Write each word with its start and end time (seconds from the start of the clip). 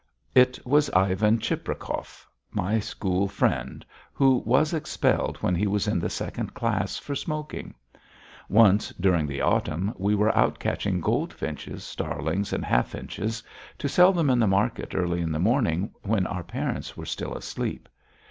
It 0.33 0.57
was 0.65 0.89
Ivan 0.95 1.37
Cheprakov, 1.37 2.25
my 2.49 2.79
school 2.79 3.27
friend, 3.27 3.85
who 4.13 4.37
was 4.37 4.73
expelled, 4.73 5.37
when 5.43 5.53
he 5.53 5.67
was 5.67 5.87
in 5.87 5.99
the 5.99 6.09
second 6.09 6.55
class, 6.55 6.97
for 6.97 7.13
smoking. 7.13 7.75
Once, 8.49 8.89
during 8.99 9.27
the 9.27 9.41
autumn, 9.41 9.93
we 9.99 10.15
were 10.15 10.35
out 10.35 10.57
catching 10.57 11.01
goldfinches, 11.01 11.83
starlings, 11.83 12.51
and 12.51 12.65
hawfinches, 12.65 13.43
to 13.77 13.87
sell 13.87 14.11
them 14.11 14.31
in 14.31 14.39
the 14.39 14.47
market 14.47 14.95
early 14.95 15.21
in 15.21 15.31
the 15.31 15.39
morning 15.39 15.91
when 16.01 16.25
our 16.25 16.43
parents 16.43 16.97
were 16.97 17.05
still 17.05 17.35
asleep. 17.35 17.87